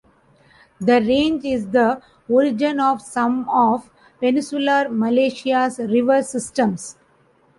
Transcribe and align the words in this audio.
The 0.79 0.93
range 0.99 1.45
is 1.45 1.67
the 1.69 2.01
origin 2.27 2.79
of 2.79 3.03
some 3.03 3.47
of 3.47 3.91
Peninsular 4.19 4.89
Malaysia's 4.89 5.77
river 5.77 6.23
systems. 6.23 6.95